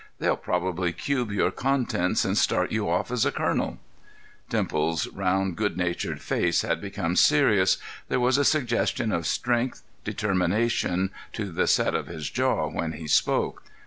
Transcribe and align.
They'll 0.17 0.35
probably 0.35 0.93
cube 0.93 1.31
your 1.31 1.51
contents 1.51 2.25
and 2.25 2.35
start 2.35 2.71
you 2.71 2.89
off 2.89 3.11
as 3.11 3.23
a 3.23 3.31
colonel." 3.31 3.77
Dimples's 4.49 5.05
round, 5.09 5.55
good 5.57 5.77
natured 5.77 6.21
face 6.23 6.63
had 6.63 6.81
become 6.81 7.15
serious; 7.15 7.77
there 8.09 8.19
was 8.19 8.39
a 8.39 8.43
suggestion 8.43 9.11
of 9.11 9.27
strength, 9.27 9.83
determination, 10.03 11.11
to 11.33 11.51
the 11.51 11.67
set 11.67 11.93
of 11.93 12.07
his 12.07 12.31
jaw 12.31 12.67
when 12.67 12.93
he 12.93 13.07
spoke. 13.07 13.61